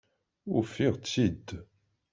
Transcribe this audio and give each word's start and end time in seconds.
Ufiɣ-tt-id! 0.57 1.47